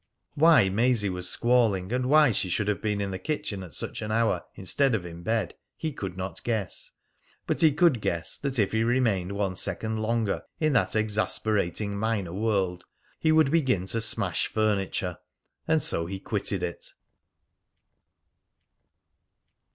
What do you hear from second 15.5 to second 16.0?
and